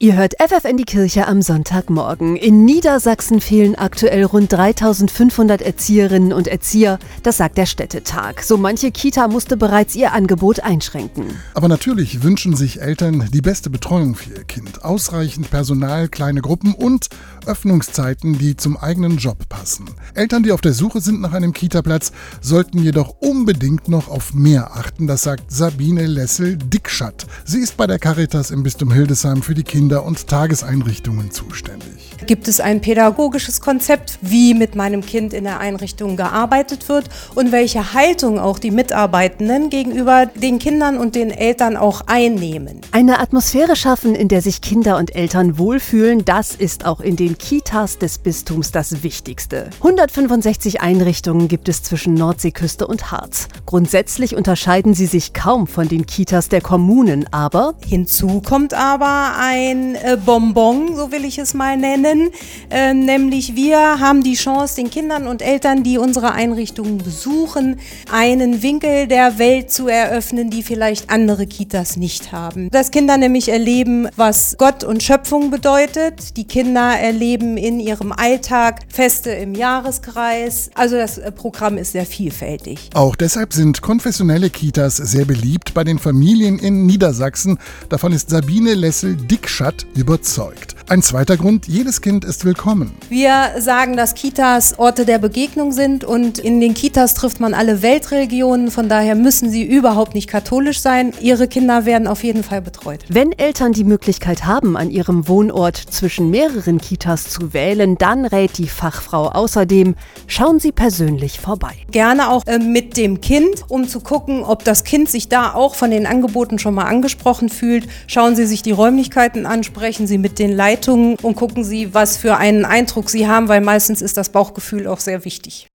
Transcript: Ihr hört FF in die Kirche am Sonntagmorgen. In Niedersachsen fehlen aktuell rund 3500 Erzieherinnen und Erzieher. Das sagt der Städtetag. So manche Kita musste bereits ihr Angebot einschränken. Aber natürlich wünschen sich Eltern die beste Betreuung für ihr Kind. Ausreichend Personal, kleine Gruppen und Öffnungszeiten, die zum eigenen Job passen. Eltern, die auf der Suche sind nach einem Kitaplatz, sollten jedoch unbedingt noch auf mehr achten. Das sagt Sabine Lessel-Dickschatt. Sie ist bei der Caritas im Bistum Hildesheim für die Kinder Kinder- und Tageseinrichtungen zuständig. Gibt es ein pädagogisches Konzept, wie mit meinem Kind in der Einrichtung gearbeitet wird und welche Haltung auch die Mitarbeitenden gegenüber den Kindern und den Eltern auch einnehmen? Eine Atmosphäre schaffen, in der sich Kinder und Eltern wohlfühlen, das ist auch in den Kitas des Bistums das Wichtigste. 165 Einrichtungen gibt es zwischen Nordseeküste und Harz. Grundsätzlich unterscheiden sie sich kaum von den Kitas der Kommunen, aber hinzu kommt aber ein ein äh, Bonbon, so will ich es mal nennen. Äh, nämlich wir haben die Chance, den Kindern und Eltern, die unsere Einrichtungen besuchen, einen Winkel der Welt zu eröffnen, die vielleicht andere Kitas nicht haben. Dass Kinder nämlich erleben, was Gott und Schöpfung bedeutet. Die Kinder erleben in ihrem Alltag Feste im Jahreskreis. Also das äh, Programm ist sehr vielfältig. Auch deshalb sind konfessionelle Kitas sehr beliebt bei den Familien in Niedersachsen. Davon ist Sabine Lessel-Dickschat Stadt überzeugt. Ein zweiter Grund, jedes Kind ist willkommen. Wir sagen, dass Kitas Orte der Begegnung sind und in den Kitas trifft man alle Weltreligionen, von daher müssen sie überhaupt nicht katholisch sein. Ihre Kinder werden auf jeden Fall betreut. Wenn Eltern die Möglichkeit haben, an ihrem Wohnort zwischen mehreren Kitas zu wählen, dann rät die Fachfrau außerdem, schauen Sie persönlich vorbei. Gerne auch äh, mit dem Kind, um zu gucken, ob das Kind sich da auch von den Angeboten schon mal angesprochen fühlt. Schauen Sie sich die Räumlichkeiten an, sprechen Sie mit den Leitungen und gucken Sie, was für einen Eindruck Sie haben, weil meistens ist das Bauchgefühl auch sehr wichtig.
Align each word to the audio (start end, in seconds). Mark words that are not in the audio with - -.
Ihr 0.00 0.14
hört 0.14 0.34
FF 0.40 0.64
in 0.64 0.76
die 0.76 0.84
Kirche 0.84 1.26
am 1.26 1.42
Sonntagmorgen. 1.42 2.36
In 2.36 2.64
Niedersachsen 2.64 3.40
fehlen 3.40 3.74
aktuell 3.74 4.22
rund 4.22 4.52
3500 4.52 5.60
Erzieherinnen 5.60 6.32
und 6.32 6.46
Erzieher. 6.46 7.00
Das 7.24 7.38
sagt 7.38 7.58
der 7.58 7.66
Städtetag. 7.66 8.44
So 8.44 8.58
manche 8.58 8.92
Kita 8.92 9.26
musste 9.26 9.56
bereits 9.56 9.96
ihr 9.96 10.12
Angebot 10.12 10.60
einschränken. 10.60 11.24
Aber 11.54 11.66
natürlich 11.66 12.22
wünschen 12.22 12.54
sich 12.54 12.80
Eltern 12.80 13.28
die 13.34 13.40
beste 13.40 13.70
Betreuung 13.70 14.14
für 14.14 14.34
ihr 14.34 14.44
Kind. 14.44 14.84
Ausreichend 14.84 15.50
Personal, 15.50 16.06
kleine 16.06 16.42
Gruppen 16.42 16.74
und 16.74 17.08
Öffnungszeiten, 17.46 18.38
die 18.38 18.54
zum 18.54 18.76
eigenen 18.76 19.16
Job 19.16 19.48
passen. 19.48 19.86
Eltern, 20.14 20.44
die 20.44 20.52
auf 20.52 20.60
der 20.60 20.74
Suche 20.74 21.00
sind 21.00 21.20
nach 21.20 21.32
einem 21.32 21.52
Kitaplatz, 21.52 22.12
sollten 22.40 22.78
jedoch 22.78 23.16
unbedingt 23.18 23.88
noch 23.88 24.06
auf 24.06 24.32
mehr 24.32 24.76
achten. 24.76 25.08
Das 25.08 25.22
sagt 25.22 25.50
Sabine 25.50 26.06
Lessel-Dickschatt. 26.06 27.26
Sie 27.44 27.58
ist 27.58 27.76
bei 27.76 27.88
der 27.88 27.98
Caritas 27.98 28.52
im 28.52 28.62
Bistum 28.62 28.92
Hildesheim 28.92 29.42
für 29.42 29.54
die 29.54 29.64
Kinder 29.64 29.87
Kinder- 29.88 30.04
und 30.04 30.26
Tageseinrichtungen 30.26 31.30
zuständig. 31.30 31.88
Gibt 32.26 32.46
es 32.46 32.60
ein 32.60 32.82
pädagogisches 32.82 33.62
Konzept, 33.62 34.18
wie 34.20 34.52
mit 34.52 34.74
meinem 34.74 35.00
Kind 35.00 35.32
in 35.32 35.44
der 35.44 35.60
Einrichtung 35.60 36.18
gearbeitet 36.18 36.90
wird 36.90 37.08
und 37.34 37.52
welche 37.52 37.94
Haltung 37.94 38.38
auch 38.38 38.58
die 38.58 38.70
Mitarbeitenden 38.70 39.70
gegenüber 39.70 40.26
den 40.26 40.58
Kindern 40.58 40.98
und 40.98 41.14
den 41.14 41.30
Eltern 41.30 41.78
auch 41.78 42.02
einnehmen? 42.06 42.82
Eine 42.92 43.18
Atmosphäre 43.18 43.76
schaffen, 43.76 44.14
in 44.14 44.28
der 44.28 44.42
sich 44.42 44.60
Kinder 44.60 44.98
und 44.98 45.14
Eltern 45.14 45.56
wohlfühlen, 45.56 46.26
das 46.26 46.54
ist 46.54 46.84
auch 46.84 47.00
in 47.00 47.16
den 47.16 47.38
Kitas 47.38 47.96
des 47.96 48.18
Bistums 48.18 48.72
das 48.72 49.02
Wichtigste. 49.02 49.70
165 49.78 50.82
Einrichtungen 50.82 51.48
gibt 51.48 51.66
es 51.70 51.82
zwischen 51.82 52.12
Nordseeküste 52.12 52.86
und 52.86 53.10
Harz. 53.10 53.48
Grundsätzlich 53.64 54.36
unterscheiden 54.36 54.92
sie 54.92 55.06
sich 55.06 55.32
kaum 55.32 55.66
von 55.66 55.88
den 55.88 56.04
Kitas 56.04 56.50
der 56.50 56.60
Kommunen, 56.60 57.26
aber 57.32 57.72
hinzu 57.86 58.42
kommt 58.42 58.74
aber 58.74 59.36
ein 59.38 59.77
ein 59.78 59.94
äh, 59.94 60.16
Bonbon, 60.22 60.96
so 60.96 61.12
will 61.12 61.24
ich 61.24 61.38
es 61.38 61.54
mal 61.54 61.76
nennen. 61.76 62.30
Äh, 62.70 62.94
nämlich 62.94 63.54
wir 63.54 64.00
haben 64.00 64.22
die 64.22 64.34
Chance, 64.34 64.76
den 64.76 64.90
Kindern 64.90 65.26
und 65.26 65.42
Eltern, 65.42 65.82
die 65.82 65.98
unsere 65.98 66.32
Einrichtungen 66.32 66.98
besuchen, 66.98 67.78
einen 68.10 68.62
Winkel 68.62 69.06
der 69.06 69.38
Welt 69.38 69.70
zu 69.70 69.88
eröffnen, 69.88 70.50
die 70.50 70.62
vielleicht 70.62 71.10
andere 71.10 71.46
Kitas 71.46 71.96
nicht 71.96 72.32
haben. 72.32 72.70
Dass 72.70 72.90
Kinder 72.90 73.16
nämlich 73.16 73.48
erleben, 73.48 74.08
was 74.16 74.56
Gott 74.58 74.84
und 74.84 75.02
Schöpfung 75.02 75.50
bedeutet. 75.50 76.36
Die 76.36 76.44
Kinder 76.44 76.98
erleben 76.98 77.56
in 77.56 77.80
ihrem 77.80 78.12
Alltag 78.12 78.80
Feste 78.88 79.30
im 79.30 79.54
Jahreskreis. 79.54 80.70
Also 80.74 80.96
das 80.96 81.18
äh, 81.18 81.30
Programm 81.32 81.78
ist 81.78 81.92
sehr 81.92 82.06
vielfältig. 82.06 82.90
Auch 82.94 83.16
deshalb 83.16 83.52
sind 83.52 83.80
konfessionelle 83.80 84.50
Kitas 84.50 84.96
sehr 84.96 85.24
beliebt 85.24 85.74
bei 85.74 85.84
den 85.84 85.98
Familien 85.98 86.58
in 86.58 86.86
Niedersachsen. 86.86 87.58
Davon 87.88 88.12
ist 88.12 88.30
Sabine 88.30 88.74
Lessel-Dickschat 88.74 89.67
Stadt 89.68 89.86
überzeugt. 89.94 90.77
Ein 90.90 91.02
zweiter 91.02 91.36
Grund, 91.36 91.68
jedes 91.68 92.00
Kind 92.00 92.24
ist 92.24 92.46
willkommen. 92.46 92.94
Wir 93.10 93.50
sagen, 93.58 93.98
dass 93.98 94.14
Kitas 94.14 94.78
Orte 94.78 95.04
der 95.04 95.18
Begegnung 95.18 95.70
sind 95.70 96.02
und 96.02 96.38
in 96.38 96.62
den 96.62 96.72
Kitas 96.72 97.12
trifft 97.12 97.40
man 97.40 97.52
alle 97.52 97.82
Weltreligionen, 97.82 98.70
von 98.70 98.88
daher 98.88 99.14
müssen 99.14 99.50
sie 99.50 99.64
überhaupt 99.64 100.14
nicht 100.14 100.30
katholisch 100.30 100.80
sein. 100.80 101.12
Ihre 101.20 101.46
Kinder 101.46 101.84
werden 101.84 102.08
auf 102.08 102.24
jeden 102.24 102.42
Fall 102.42 102.62
betreut. 102.62 103.04
Wenn 103.10 103.32
Eltern 103.32 103.74
die 103.74 103.84
Möglichkeit 103.84 104.46
haben, 104.46 104.78
an 104.78 104.88
ihrem 104.90 105.28
Wohnort 105.28 105.76
zwischen 105.76 106.30
mehreren 106.30 106.80
Kitas 106.80 107.28
zu 107.28 107.52
wählen, 107.52 107.98
dann 107.98 108.24
rät 108.24 108.56
die 108.56 108.68
Fachfrau 108.68 109.28
außerdem, 109.28 109.94
schauen 110.26 110.58
Sie 110.58 110.72
persönlich 110.72 111.38
vorbei. 111.38 111.74
Gerne 111.90 112.30
auch 112.30 112.46
äh, 112.46 112.58
mit 112.58 112.96
dem 112.96 113.20
Kind, 113.20 113.62
um 113.68 113.86
zu 113.88 114.00
gucken, 114.00 114.42
ob 114.42 114.64
das 114.64 114.84
Kind 114.84 115.10
sich 115.10 115.28
da 115.28 115.52
auch 115.52 115.74
von 115.74 115.90
den 115.90 116.06
Angeboten 116.06 116.58
schon 116.58 116.72
mal 116.72 116.86
angesprochen 116.86 117.50
fühlt. 117.50 117.86
Schauen 118.06 118.36
Sie 118.36 118.46
sich 118.46 118.62
die 118.62 118.70
Räumlichkeiten 118.70 119.44
an, 119.44 119.64
sprechen 119.64 120.06
Sie 120.06 120.16
mit 120.16 120.38
den 120.38 120.56
Leitungen 120.78 121.16
und 121.22 121.34
gucken 121.34 121.64
Sie, 121.64 121.92
was 121.92 122.16
für 122.16 122.36
einen 122.36 122.64
Eindruck 122.64 123.10
Sie 123.10 123.26
haben, 123.26 123.48
weil 123.48 123.60
meistens 123.60 124.00
ist 124.00 124.16
das 124.16 124.28
Bauchgefühl 124.28 124.86
auch 124.86 125.00
sehr 125.00 125.24
wichtig. 125.24 125.66